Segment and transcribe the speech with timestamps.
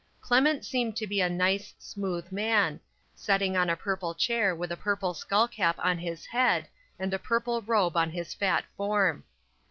[0.19, 2.79] Clement seemed to be a nice, smooth man,
[3.13, 7.19] setting on a purple chair with a purple skull cap on his head, and a
[7.19, 9.25] purple robe on his fat form.